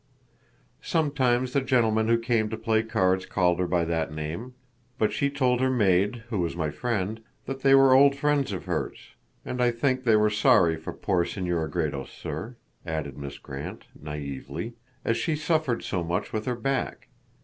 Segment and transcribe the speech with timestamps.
[0.81, 4.55] "Sometimes the gentlemen who came to play cards called her by that name.
[4.97, 8.65] But she told her maid, who was my friend, that they were old friends of
[8.65, 8.97] hers.
[9.45, 14.73] And I think they were sorry for poor Senora Gredos, sir," added Miss Grant, naively,
[15.05, 17.09] "as she suffered so much with her back.